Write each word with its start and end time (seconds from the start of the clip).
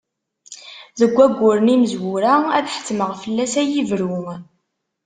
Deg 0.99 1.11
wagguren 1.15 1.73
imezwura 1.75 2.33
ad 2.57 2.65
ḥettmeɣ 2.75 3.11
fell-as 3.23 3.53
ad 3.61 3.67
iyi-yebru. 3.67 4.15